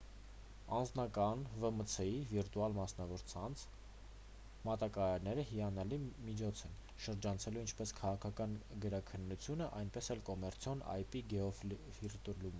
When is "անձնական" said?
0.75-1.41